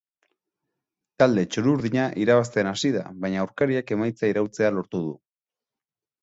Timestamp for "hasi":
2.71-2.91